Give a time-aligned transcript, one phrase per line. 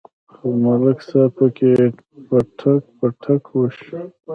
[0.33, 1.71] خو ملک صاحب پکې
[2.27, 3.43] پټک پټک
[3.79, 3.99] شو.